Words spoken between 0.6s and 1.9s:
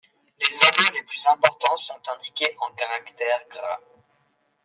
hameaux les plus importants